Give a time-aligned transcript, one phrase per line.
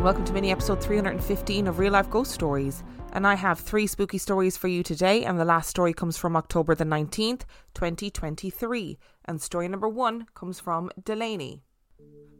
[0.00, 2.82] And welcome to mini episode 315 of Real Life Ghost Stories.
[3.12, 6.36] And I have three spooky stories for you today, and the last story comes from
[6.36, 7.42] October the 19th,
[7.74, 8.98] 2023.
[9.26, 11.64] And story number one comes from Delaney.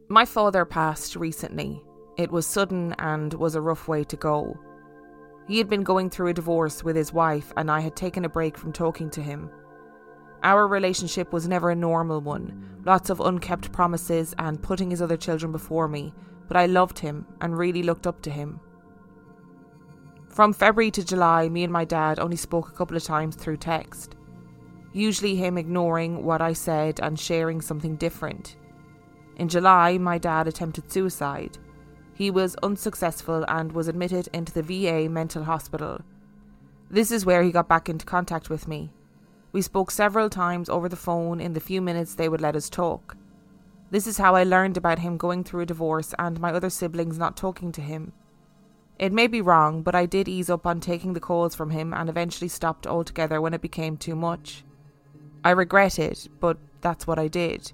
[0.09, 1.79] My father passed recently.
[2.17, 4.57] It was sudden and was a rough way to go.
[5.47, 8.29] He had been going through a divorce with his wife, and I had taken a
[8.29, 9.51] break from talking to him.
[10.41, 15.15] Our relationship was never a normal one, lots of unkept promises and putting his other
[15.15, 16.11] children before me,
[16.51, 18.59] but I loved him and really looked up to him.
[20.27, 23.55] From February to July, me and my dad only spoke a couple of times through
[23.55, 24.17] text.
[24.91, 28.57] Usually, him ignoring what I said and sharing something different.
[29.37, 31.57] In July, my dad attempted suicide.
[32.15, 36.01] He was unsuccessful and was admitted into the VA mental hospital.
[36.89, 38.91] This is where he got back into contact with me.
[39.53, 42.69] We spoke several times over the phone in the few minutes they would let us
[42.69, 43.15] talk.
[43.91, 47.17] This is how I learned about him going through a divorce and my other siblings
[47.17, 48.13] not talking to him.
[48.97, 51.93] It may be wrong, but I did ease up on taking the calls from him
[51.93, 54.63] and eventually stopped altogether when it became too much.
[55.43, 57.73] I regret it, but that's what I did.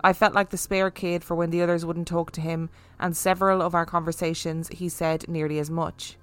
[0.00, 3.14] I felt like the spare kid for when the others wouldn't talk to him, and
[3.14, 6.16] several of our conversations he said nearly as much.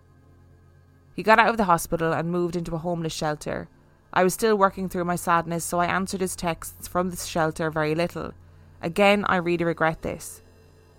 [1.14, 3.68] He got out of the hospital and moved into a homeless shelter.
[4.14, 7.70] I was still working through my sadness, so I answered his texts from the shelter
[7.70, 8.34] very little.
[8.82, 10.42] Again, I really regret this.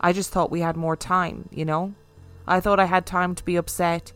[0.00, 1.94] I just thought we had more time, you know?
[2.46, 4.12] I thought I had time to be upset,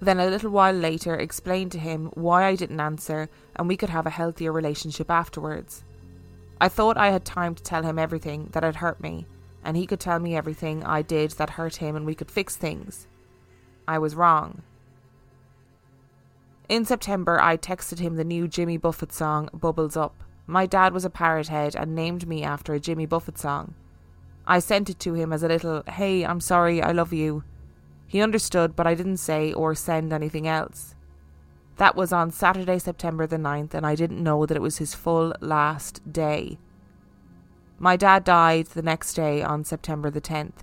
[0.00, 3.90] then a little while later explain to him why I didn't answer and we could
[3.90, 5.84] have a healthier relationship afterwards.
[6.60, 9.26] I thought I had time to tell him everything that had hurt me,
[9.64, 12.56] and he could tell me everything I did that hurt him and we could fix
[12.56, 13.06] things.
[13.88, 14.62] I was wrong.
[16.68, 20.24] In September, I texted him the new Jimmy Buffett song, Bubbles Up.
[20.46, 23.74] My dad was a parrot head and named me after a Jimmy Buffett song.
[24.46, 27.42] I sent it to him as a little, hey, I'm sorry, I love you.
[28.06, 30.94] He understood, but I didn't say or send anything else.
[31.78, 34.94] That was on Saturday, September the 9th, and I didn't know that it was his
[34.94, 36.58] full last day.
[37.78, 40.62] My dad died the next day on September the 10th.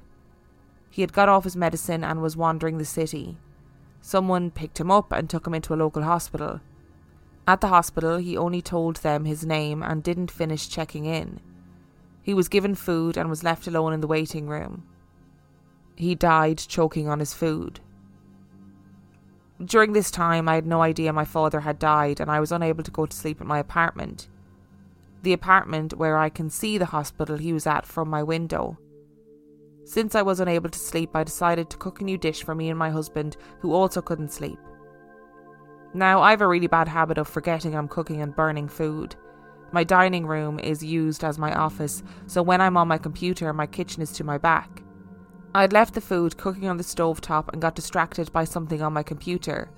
[0.89, 3.37] He had got off his medicine and was wandering the city.
[4.01, 6.61] Someone picked him up and took him into a local hospital.
[7.45, 11.41] At the hospital, he only told them his name and didn't finish checking in.
[12.21, 14.83] He was given food and was left alone in the waiting room.
[15.95, 17.81] He died choking on his food.
[19.63, 22.83] During this time, I had no idea my father had died and I was unable
[22.83, 24.29] to go to sleep at my apartment.
[25.21, 28.77] The apartment where I can see the hospital he was at from my window.
[29.85, 32.69] Since I was unable to sleep, I decided to cook a new dish for me
[32.69, 34.59] and my husband, who also couldn't sleep.
[35.93, 39.15] Now, I have a really bad habit of forgetting I'm cooking and burning food.
[39.71, 43.67] My dining room is used as my office, so when I'm on my computer, my
[43.67, 44.81] kitchen is to my back.
[45.55, 48.81] I had left the food cooking on the stove top and got distracted by something
[48.81, 49.69] on my computer.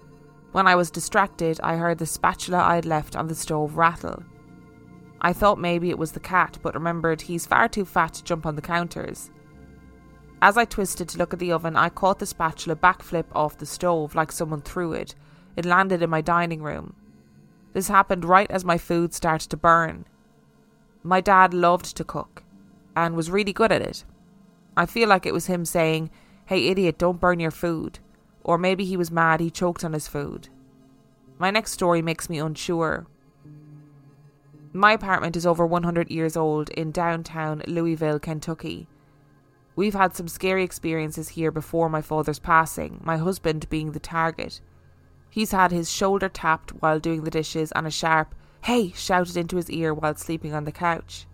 [0.53, 4.23] When I was distracted, I heard the spatula I had left on the stove rattle.
[5.19, 8.45] I thought maybe it was the cat, but remembered he's far too fat to jump
[8.45, 9.31] on the counters.
[10.41, 13.65] As I twisted to look at the oven, I caught the spatula backflip off the
[13.65, 15.15] stove like someone threw it,
[15.55, 16.95] it landed in my dining room.
[17.73, 20.05] This happened right as my food started to burn.
[21.03, 22.43] My dad loved to cook
[22.95, 24.05] and was really good at it.
[24.77, 26.09] I feel like it was him saying,
[26.45, 27.99] Hey idiot, don't burn your food.
[28.43, 30.49] Or maybe he was mad he choked on his food.
[31.37, 33.07] My next story makes me unsure.
[34.71, 38.87] My apartment is over 100 years old in downtown Louisville, Kentucky.
[39.75, 44.61] We've had some scary experiences here before my father's passing, my husband being the target.
[45.35, 48.33] He's had his shoulder tapped while doing the dishes and a sharp,
[48.63, 51.27] hey, shouted into his ear while sleeping on the couch.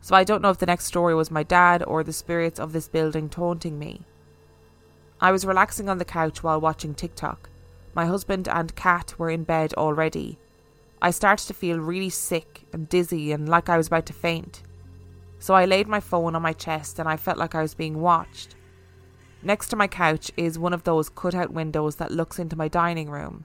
[0.00, 2.72] So I don't know if the next story was my dad or the spirits of
[2.72, 4.02] this building taunting me.
[5.20, 7.50] I was relaxing on the couch while watching TikTok.
[7.92, 10.38] My husband and cat were in bed already.
[11.02, 14.62] I started to feel really sick and dizzy and like I was about to faint.
[15.40, 18.00] So I laid my phone on my chest and I felt like I was being
[18.00, 18.54] watched.
[19.44, 23.10] Next to my couch is one of those cutout windows that looks into my dining
[23.10, 23.44] room.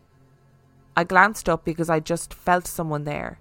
[0.96, 3.40] I glanced up because I just felt someone there.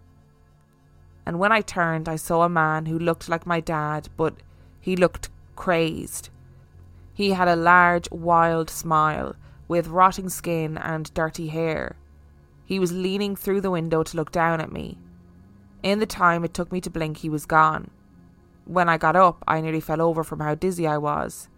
[1.25, 4.34] And when I turned, I saw a man who looked like my dad, but
[4.81, 6.31] he looked crazed.
[7.14, 9.37] He had a large, wild smile,
[9.69, 11.94] with rotting skin and dirty hair.
[12.64, 14.99] He was leaning through the window to look down at me.
[15.84, 17.90] In the time it took me to blink, he was gone.
[18.64, 21.49] When I got up, I nearly fell over from how dizzy I was.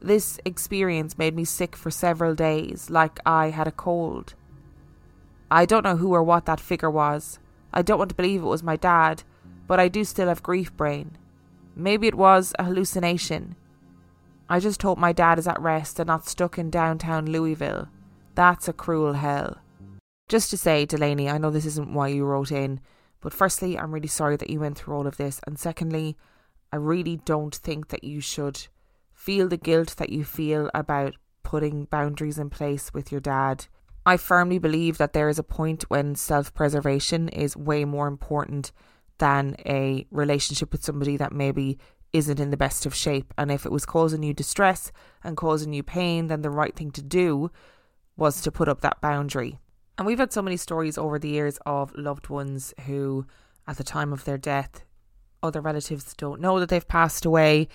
[0.00, 4.34] This experience made me sick for several days, like I had a cold.
[5.50, 7.38] I don't know who or what that figure was.
[7.72, 9.22] I don't want to believe it was my dad,
[9.66, 11.16] but I do still have grief brain.
[11.74, 13.56] Maybe it was a hallucination.
[14.48, 17.88] I just hope my dad is at rest and not stuck in downtown Louisville.
[18.34, 19.58] That's a cruel hell.
[20.28, 22.80] Just to say, Delaney, I know this isn't why you wrote in,
[23.20, 26.16] but firstly, I'm really sorry that you went through all of this, and secondly,
[26.72, 28.66] I really don't think that you should
[29.26, 33.66] feel the guilt that you feel about putting boundaries in place with your dad.
[34.06, 38.70] I firmly believe that there is a point when self preservation is way more important
[39.18, 41.76] than a relationship with somebody that maybe
[42.12, 43.34] isn't in the best of shape.
[43.36, 44.92] And if it was causing you distress
[45.24, 47.50] and causing you pain, then the right thing to do
[48.16, 49.58] was to put up that boundary.
[49.98, 53.26] And we've had so many stories over the years of loved ones who,
[53.66, 54.84] at the time of their death,
[55.42, 57.66] other relatives don't know that they've passed away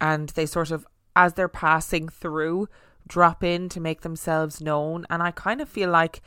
[0.00, 0.86] and they sort of
[1.18, 2.68] as they're passing through
[3.08, 5.04] drop in to make themselves known.
[5.10, 6.22] And I kind of feel like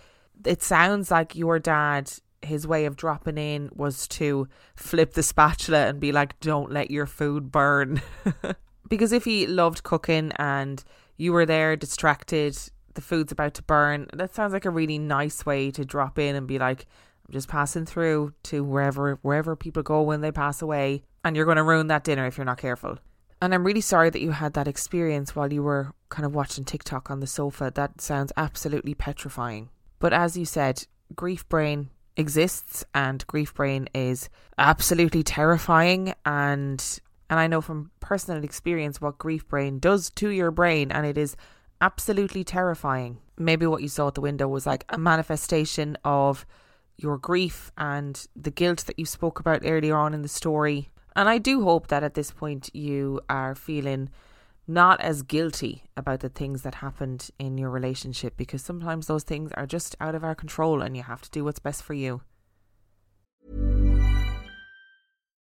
[0.45, 2.11] it sounds like your dad,
[2.41, 6.91] his way of dropping in was to flip the spatula and be like, don't let
[6.91, 8.01] your food burn.
[8.89, 10.83] because if he loved cooking and
[11.17, 12.57] you were there distracted,
[12.95, 16.35] the food's about to burn, that sounds like a really nice way to drop in
[16.35, 16.85] and be like,
[17.25, 21.45] I'm just passing through to wherever wherever people go when they pass away and you're
[21.45, 22.97] going to ruin that dinner if you're not careful.
[23.41, 26.63] And I'm really sorry that you had that experience while you were kind of watching
[26.63, 27.71] TikTok on the sofa.
[27.73, 29.69] That sounds absolutely petrifying.
[29.97, 30.85] But as you said,
[31.15, 36.99] grief brain exists and grief brain is absolutely terrifying and
[37.29, 41.17] and I know from personal experience what grief brain does to your brain and it
[41.17, 41.37] is
[41.79, 43.19] absolutely terrifying.
[43.37, 46.45] Maybe what you saw at the window was like a manifestation of
[46.97, 51.29] your grief and the guilt that you spoke about earlier on in the story and
[51.29, 54.09] I do hope that at this point you are feeling
[54.67, 59.51] not as guilty about the things that happened in your relationship because sometimes those things
[59.53, 62.21] are just out of our control and you have to do what's best for you.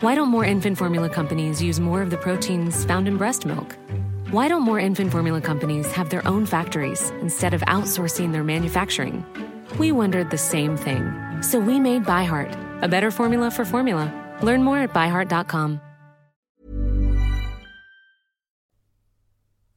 [0.00, 3.76] Why don't more infant formula companies use more of the proteins found in breast milk?
[4.30, 9.26] Why don't more infant formula companies have their own factories instead of outsourcing their manufacturing?
[9.78, 11.12] We wondered the same thing.
[11.42, 14.10] So we made ByHeart, a better formula for formula.
[14.40, 15.82] Learn more at byheart.com.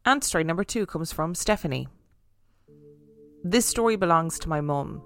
[0.05, 1.89] And story number two comes from Stephanie.
[3.43, 5.01] This story belongs to my mum.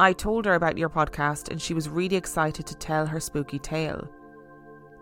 [0.00, 3.58] I told her about your podcast and she was really excited to tell her spooky
[3.58, 4.08] tale.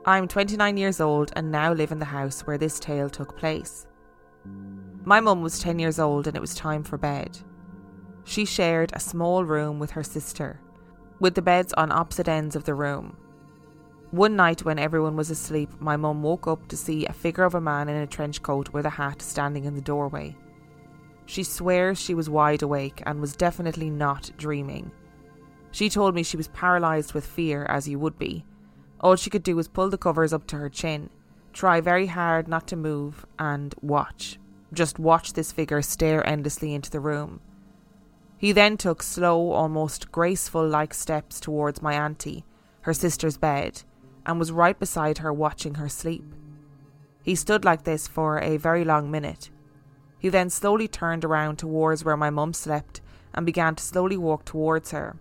[0.07, 3.87] I'm 29 years old and now live in the house where this tale took place.
[5.05, 7.39] My mum was 10 years old and it was time for bed.
[8.25, 10.59] She shared a small room with her sister,
[11.19, 13.15] with the beds on opposite ends of the room.
[14.11, 17.55] One night when everyone was asleep, my mum woke up to see a figure of
[17.55, 20.35] a man in a trench coat with a hat standing in the doorway.
[21.27, 24.93] She swears she was wide awake and was definitely not dreaming.
[25.73, 28.47] She told me she was paralysed with fear, as you would be,
[29.01, 31.11] all she could do was pull the covers up to her chin,
[31.53, 34.39] try very hard not to move, and watch.
[34.73, 37.41] Just watch this figure stare endlessly into the room.
[38.37, 42.45] He then took slow, almost graceful like steps towards my auntie,
[42.83, 43.83] her sister's bed,
[44.25, 46.25] and was right beside her watching her sleep.
[47.23, 49.51] He stood like this for a very long minute.
[50.19, 53.01] He then slowly turned around towards where my mum slept
[53.35, 55.17] and began to slowly walk towards her.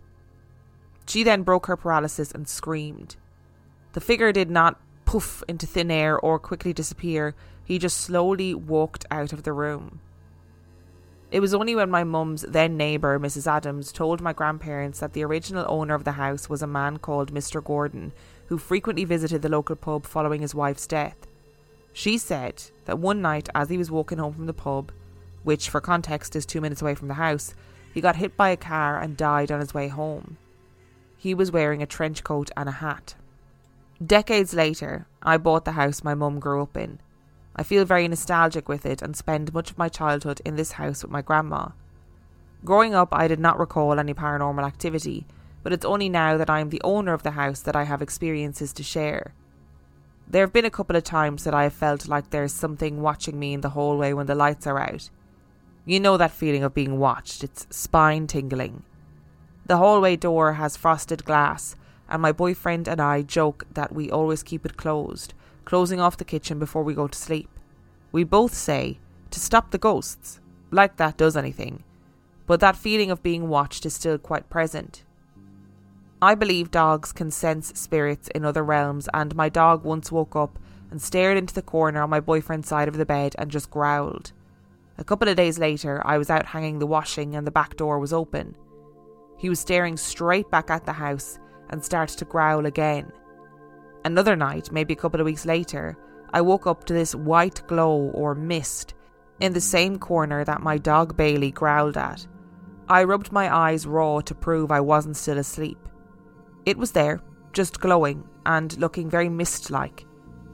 [1.07, 3.15] She then broke her paralysis and screamed.
[3.93, 9.05] The figure did not poof into thin air or quickly disappear, he just slowly walked
[9.09, 9.99] out of the room.
[11.31, 13.45] It was only when my mum's then neighbour, Mrs.
[13.45, 17.33] Adams, told my grandparents that the original owner of the house was a man called
[17.33, 17.63] Mr.
[17.63, 18.11] Gordon,
[18.47, 21.27] who frequently visited the local pub following his wife's death.
[21.93, 24.91] She said that one night, as he was walking home from the pub,
[25.43, 27.53] which for context is two minutes away from the house,
[27.93, 30.37] he got hit by a car and died on his way home.
[31.17, 33.15] He was wearing a trench coat and a hat.
[34.05, 36.99] Decades later, I bought the house my mum grew up in.
[37.53, 41.03] I feel very nostalgic with it and spend much of my childhood in this house
[41.03, 41.69] with my grandma.
[42.63, 45.27] Growing up, I did not recall any paranormal activity,
[45.63, 48.01] but it's only now that I am the owner of the house that I have
[48.01, 49.33] experiences to share.
[50.29, 53.37] There have been a couple of times that I have felt like there's something watching
[53.37, 55.09] me in the hallway when the lights are out.
[55.85, 58.83] You know that feeling of being watched, it's spine tingling.
[59.65, 61.75] The hallway door has frosted glass,
[62.09, 65.33] and my boyfriend and I joke that we always keep it closed
[65.69, 67.47] closing off the kitchen before we go to sleep.
[68.11, 68.97] We both say
[69.29, 70.39] to stop the ghosts,
[70.71, 71.83] like that does anything,
[72.47, 75.03] but that feeling of being watched is still quite present.
[76.23, 80.57] I believe dogs can sense spirits in other realms, and my dog once woke up
[80.89, 84.31] and stared into the corner on my boyfriend's side of the bed and just growled.
[84.97, 87.99] A couple of days later, I was out hanging the washing and the back door
[87.99, 88.55] was open.
[89.37, 91.37] He was staring straight back at the house
[91.69, 93.11] and started to growl again.
[94.05, 95.97] Another night, maybe a couple of weeks later,
[96.31, 98.93] I woke up to this white glow or mist
[99.39, 102.25] in the same corner that my dog Bailey growled at.
[102.87, 105.77] I rubbed my eyes raw to prove I wasn't still asleep.
[106.65, 107.21] It was there,
[107.53, 110.05] just glowing and looking very mist like,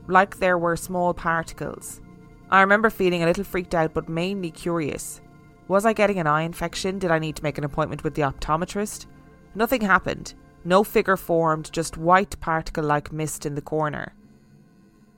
[0.08, 2.02] like there were small particles.
[2.50, 5.22] I remember feeling a little freaked out but mainly curious.
[5.68, 7.00] Was I getting an eye infection?
[7.00, 9.08] Did I need to make an appointment with the optometrist?
[9.56, 10.36] Nothing happened.
[10.68, 14.14] No figure formed, just white particle like mist in the corner.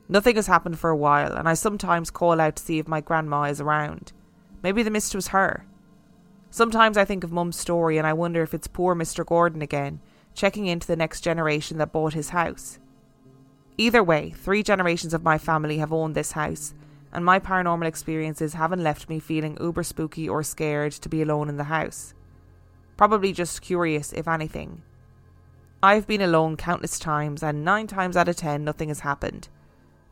[0.09, 2.99] Nothing has happened for a while, and I sometimes call out to see if my
[2.99, 4.11] grandma is around.
[4.61, 5.65] Maybe the mist was her.
[6.49, 9.25] Sometimes I think of Mum's story and I wonder if it's poor Mr.
[9.25, 10.01] Gordon again,
[10.33, 12.79] checking into the next generation that bought his house.
[13.77, 16.73] Either way, three generations of my family have owned this house,
[17.13, 21.47] and my paranormal experiences haven't left me feeling uber spooky or scared to be alone
[21.47, 22.13] in the house.
[22.97, 24.81] Probably just curious, if anything.
[25.83, 29.47] I've been alone countless times, and nine times out of ten, nothing has happened.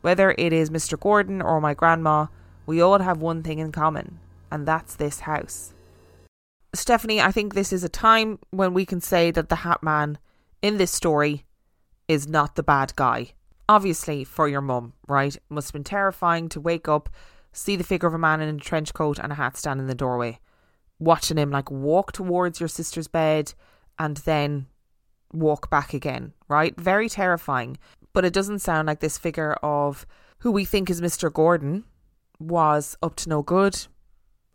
[0.00, 0.98] Whether it is Mr.
[0.98, 2.26] Gordon or my grandma,
[2.66, 4.20] we all have one thing in common,
[4.52, 5.74] and that's this house.
[6.72, 10.18] Stephanie, I think this is a time when we can say that the Hat Man
[10.62, 11.44] in this story
[12.06, 13.32] is not the bad guy.
[13.68, 15.34] Obviously, for your mum, right?
[15.34, 17.08] It must have been terrifying to wake up,
[17.52, 19.88] see the figure of a man in a trench coat and a hat stand in
[19.88, 20.38] the doorway,
[21.00, 23.52] watching him like walk towards your sister's bed
[23.98, 24.66] and then
[25.32, 26.78] walk back again, right?
[26.78, 27.78] Very terrifying.
[28.12, 30.06] But it doesn't sound like this figure of
[30.38, 31.32] who we think is Mr.
[31.32, 31.84] Gordon
[32.38, 33.86] was up to no good.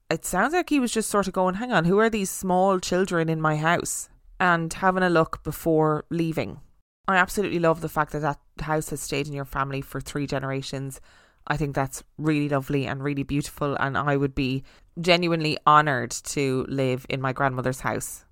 [0.09, 2.79] It sounds like he was just sort of going, hang on, who are these small
[2.79, 4.09] children in my house?
[4.39, 6.59] And having a look before leaving.
[7.07, 10.27] I absolutely love the fact that that house has stayed in your family for three
[10.27, 10.99] generations.
[11.47, 14.63] I think that's really lovely and really beautiful, and I would be
[14.99, 18.25] genuinely honoured to live in my grandmother's house.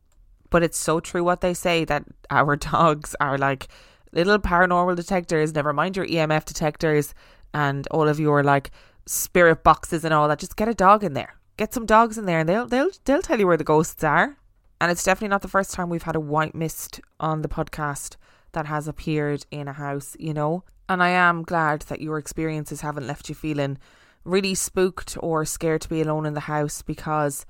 [0.49, 3.67] But it's so true what they say that our dogs are like
[4.11, 7.13] little paranormal detectors, never mind your EMF detectors
[7.53, 8.71] and all of your like
[9.05, 10.39] spirit boxes and all that.
[10.39, 11.35] Just get a dog in there.
[11.57, 14.37] Get some dogs in there and they'll they'll they'll tell you where the ghosts are.
[14.81, 18.15] And it's definitely not the first time we've had a white mist on the podcast
[18.53, 20.63] that has appeared in a house, you know.
[20.87, 23.77] And I am glad that your experiences haven't left you feeling
[24.23, 27.45] really spooked or scared to be alone in the house because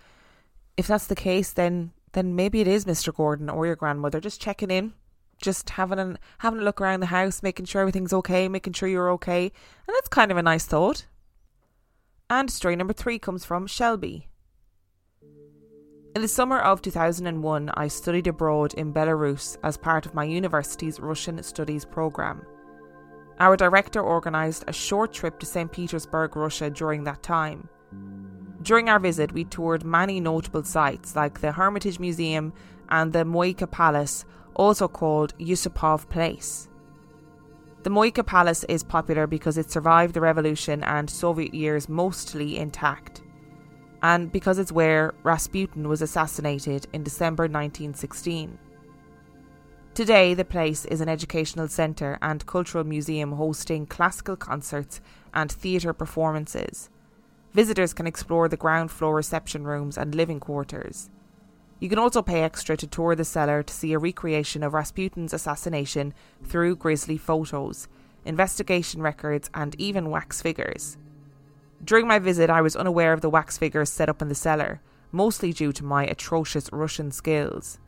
[0.77, 3.13] if that's the case then then maybe it is Mr.
[3.13, 4.93] Gordon or your grandmother just checking in,
[5.41, 8.89] just having an having a look around the house, making sure everything's okay, making sure
[8.89, 11.05] you're okay, and that's kind of a nice thought.
[12.29, 14.27] And story number three comes from Shelby.
[16.15, 20.99] In the summer of 2001, I studied abroad in Belarus as part of my university's
[20.99, 22.45] Russian Studies program.
[23.39, 25.71] Our director organised a short trip to St.
[25.71, 27.69] Petersburg, Russia during that time.
[28.61, 32.51] During our visit, we toured many notable sites like the Hermitage Museum
[32.89, 36.67] and the Moika Palace, also called Yusupov Palace.
[37.83, 43.21] The Moika Palace is popular because it survived the revolution and Soviet years mostly intact,
[44.03, 48.59] and because it's where Rasputin was assassinated in December 1916.
[49.93, 54.99] Today, the place is an educational centre and cultural museum hosting classical concerts
[55.33, 56.89] and theatre performances
[57.53, 61.09] Visitors can explore the ground floor reception rooms and living quarters.
[61.79, 65.33] You can also pay extra to tour the cellar to see a recreation of Rasputin's
[65.33, 66.13] assassination
[66.43, 67.87] through grisly photos,
[68.25, 70.97] investigation records, and even wax figures.
[71.83, 74.81] During my visit, I was unaware of the wax figures set up in the cellar,
[75.11, 77.79] mostly due to my atrocious Russian skills.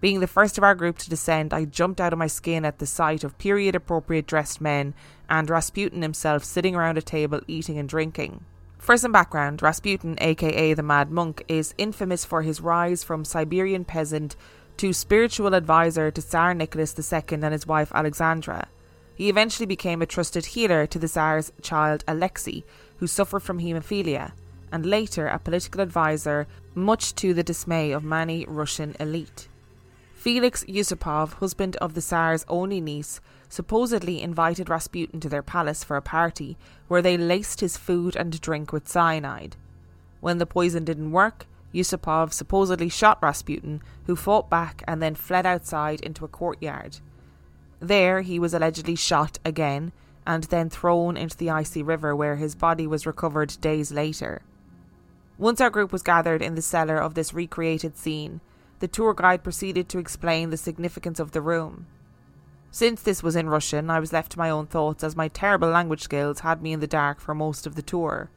[0.00, 2.78] Being the first of our group to descend, I jumped out of my skin at
[2.78, 4.92] the sight of period appropriate dressed men
[5.30, 8.44] and Rasputin himself sitting around a table eating and drinking.
[8.84, 13.82] For some background, Rasputin, aka the Mad Monk, is infamous for his rise from Siberian
[13.82, 14.36] peasant
[14.76, 18.68] to spiritual advisor to Tsar Nicholas II and his wife Alexandra.
[19.14, 22.62] He eventually became a trusted healer to the Tsar's child Alexei,
[22.98, 24.32] who suffered from haemophilia,
[24.70, 29.48] and later a political advisor, much to the dismay of many Russian elite.
[30.12, 35.96] Felix Yusupov, husband of the Tsar's only niece, supposedly invited Rasputin to their palace for
[35.96, 36.56] a party
[36.88, 39.56] where they laced his food and drink with cyanide.
[40.20, 45.44] When the poison didn't work, Yusupov supposedly shot Rasputin, who fought back and then fled
[45.44, 46.98] outside into a courtyard.
[47.80, 49.92] There, he was allegedly shot again
[50.26, 54.42] and then thrown into the icy river where his body was recovered days later.
[55.36, 58.40] Once our group was gathered in the cellar of this recreated scene,
[58.78, 61.86] the tour guide proceeded to explain the significance of the room.
[62.74, 65.68] Since this was in Russian, I was left to my own thoughts as my terrible
[65.68, 68.30] language skills had me in the dark for most of the tour.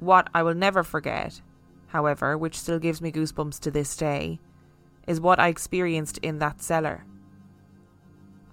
[0.00, 1.40] What I will never forget,
[1.86, 4.38] however, which still gives me goosebumps to this day,
[5.06, 7.06] is what I experienced in that cellar.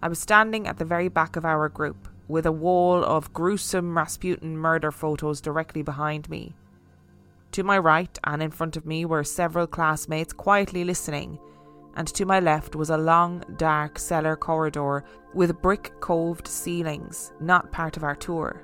[0.01, 3.97] I was standing at the very back of our group, with a wall of gruesome
[3.97, 6.55] Rasputin murder photos directly behind me.
[7.51, 11.37] To my right and in front of me were several classmates quietly listening,
[11.95, 17.71] and to my left was a long, dark cellar corridor with brick coved ceilings, not
[17.71, 18.63] part of our tour.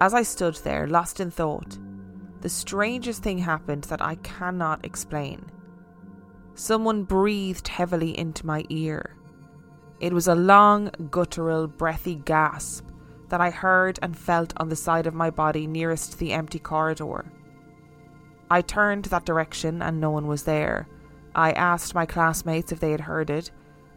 [0.00, 1.78] As I stood there, lost in thought,
[2.40, 5.44] the strangest thing happened that I cannot explain.
[6.54, 9.16] Someone breathed heavily into my ear.
[10.00, 12.86] It was a long, guttural, breathy gasp
[13.28, 17.30] that I heard and felt on the side of my body nearest the empty corridor.
[18.50, 20.88] I turned that direction and no one was there.
[21.34, 23.50] I asked my classmates if they had heard it,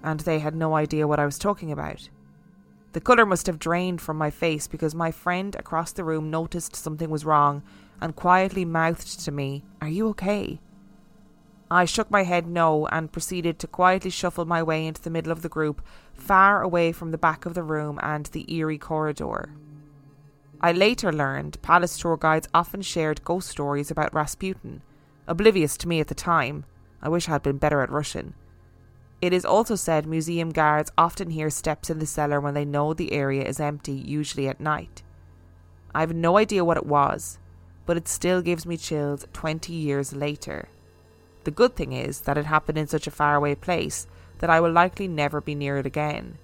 [0.03, 2.09] and they had no idea what I was talking about.
[2.93, 6.75] The colour must have drained from my face because my friend across the room noticed
[6.75, 7.63] something was wrong
[8.01, 10.59] and quietly mouthed to me, Are you okay?
[11.69, 15.31] I shook my head no and proceeded to quietly shuffle my way into the middle
[15.31, 15.81] of the group,
[16.13, 19.53] far away from the back of the room and the eerie corridor.
[20.59, 24.81] I later learned palace tour guides often shared ghost stories about Rasputin,
[25.27, 26.65] oblivious to me at the time.
[27.01, 28.33] I wish I had been better at Russian.
[29.21, 32.93] It is also said museum guards often hear steps in the cellar when they know
[32.93, 35.03] the area is empty, usually at night.
[35.93, 37.37] I have no idea what it was,
[37.85, 40.69] but it still gives me chills 20 years later.
[41.43, 44.07] The good thing is that it happened in such a faraway place
[44.39, 46.37] that I will likely never be near it again.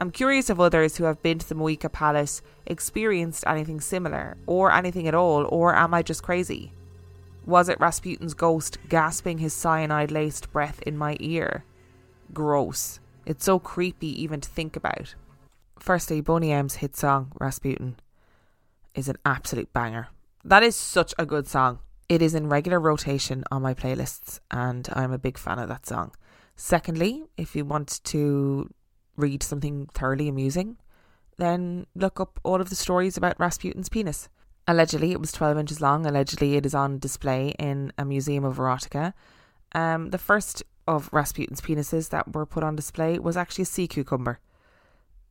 [0.00, 4.72] I'm curious if others who have been to the Moika Palace experienced anything similar, or
[4.72, 6.72] anything at all, or am I just crazy?
[7.46, 11.64] Was it Rasputin's ghost gasping his cyanide laced breath in my ear?
[12.32, 13.00] Gross.
[13.26, 15.14] It's so creepy even to think about.
[15.78, 17.96] Firstly, Boney M's hit song, Rasputin,
[18.94, 20.08] is an absolute banger.
[20.42, 21.80] That is such a good song.
[22.08, 25.86] It is in regular rotation on my playlists, and I'm a big fan of that
[25.86, 26.12] song.
[26.56, 28.70] Secondly, if you want to
[29.16, 30.76] read something thoroughly amusing,
[31.36, 34.28] then look up all of the stories about Rasputin's penis.
[34.66, 36.06] Allegedly, it was 12 inches long.
[36.06, 39.12] Allegedly, it is on display in a museum of erotica.
[39.74, 43.88] Um, the first of Rasputin's penises that were put on display was actually a sea
[43.88, 44.38] cucumber.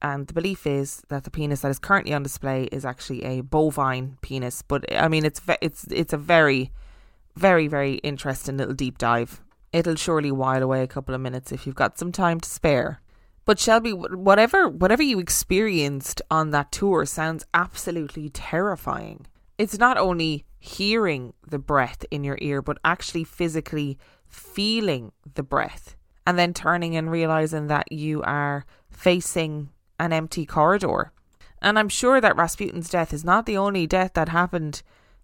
[0.02, 3.41] And the belief is that the penis that is currently on display is actually a
[3.41, 4.62] bovine penis.
[4.62, 6.72] But I mean, it's ve- it's it's a very,
[7.36, 9.41] very very interesting little deep dive.
[9.72, 13.00] It'll surely while away a couple of minutes if you've got some time to spare.
[13.45, 19.25] But Shelby, whatever whatever you experienced on that tour sounds absolutely terrifying.
[19.58, 25.97] It's not only hearing the breath in your ear, but actually physically feeling the breath,
[26.25, 31.12] and then turning and realizing that you are facing an empty corridor.
[31.62, 34.84] And I'm sure that Rasputin's death is not the only death that happened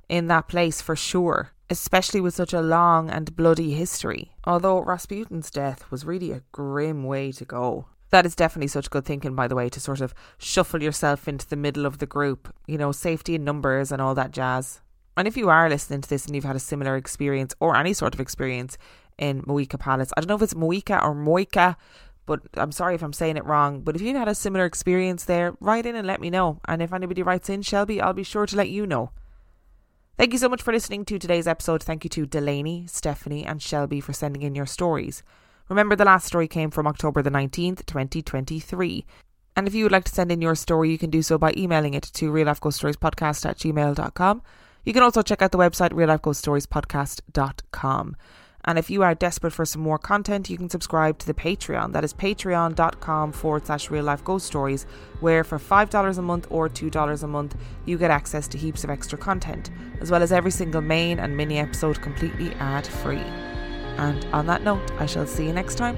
[0.10, 4.34] in that place for sure, especially with such a long and bloody history.
[4.43, 9.06] Although Rasputin's death was really a grim way to go that is definitely such good
[9.06, 12.54] thinking, by the way, to sort of shuffle yourself into the middle of the group,
[12.67, 14.82] you know, safety in numbers and all that jazz.
[15.15, 17.93] And if you are listening to this and you've had a similar experience or any
[17.93, 18.78] sort of experience
[19.17, 21.76] in Moika Palace, I don't know if it's Moika or Moika,
[22.26, 23.82] but I'm sorry if I'm saying it wrong.
[23.82, 26.62] But if you've had a similar experience there, write in and let me know.
[26.67, 29.12] And if anybody writes in, Shelby, I'll be sure to let you know.
[30.17, 31.82] Thank you so much for listening to today's episode.
[31.82, 35.24] Thank you to Delaney, Stephanie, and Shelby for sending in your stories.
[35.69, 39.05] Remember, the last story came from October the 19th, 2023.
[39.55, 41.53] And if you would like to send in your story, you can do so by
[41.55, 44.41] emailing it to reallifeghoststoriespodcast at gmail.com.
[44.84, 48.15] You can also check out the website reallifeghoststoriespodcast.com.
[48.65, 51.93] And if you are desperate for some more content, you can subscribe to the Patreon.
[51.93, 54.86] That is patreon.com forward slash real life ghost stories,
[55.21, 57.55] where for $5 a month or $2 a month,
[57.86, 59.69] you get access to heaps of extra content,
[60.01, 63.23] as well as every single main and mini episode completely ad free.
[63.99, 65.97] And on that note, I shall see you next time.